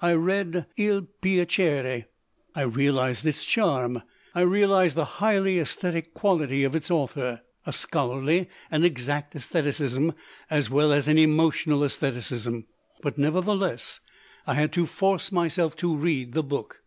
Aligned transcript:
I 0.00 0.12
read 0.12 0.66
II 0.78 1.08
Piacere. 1.20 2.04
I 2.54 2.60
realized 2.62 3.26
its 3.26 3.44
charm, 3.44 4.04
I 4.36 4.42
realized 4.42 4.94
the 4.96 5.04
highly 5.18 5.58
aesthetic 5.58 6.14
quality 6.14 6.62
of 6.62 6.76
its 6.76 6.92
author, 6.92 7.40
a 7.66 7.72
scholarly 7.72 8.48
and 8.70 8.84
exact 8.84 9.32
sestheticism 9.32 10.14
as 10.48 10.70
well 10.70 10.92
as 10.92 11.08
an 11.08 11.18
emotional 11.18 11.82
aestheticism. 11.82 12.66
But, 13.02 13.18
never 13.18 13.42
theless, 13.42 13.98
I 14.46 14.54
had 14.54 14.72
to 14.74 14.86
force 14.86 15.32
myself 15.32 15.74
to 15.78 15.96
read 15.96 16.34
the 16.34 16.44
book. 16.44 16.84